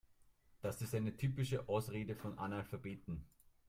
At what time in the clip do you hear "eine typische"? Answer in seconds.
0.95-1.69